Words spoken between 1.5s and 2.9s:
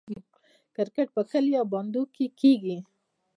او بانډو کې کیږي.